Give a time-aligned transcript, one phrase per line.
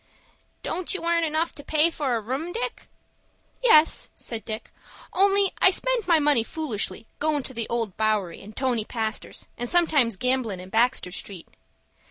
[0.63, 2.87] "Don't you earn enough to pay for a room, Dick?"
[3.63, 4.71] "Yes," said Dick;
[5.13, 6.89] "only I spend my money foolish,
[7.19, 11.49] goin' to the Old Bowery, and Tony Pastor's, and sometimes gamblin' in Baxter Street."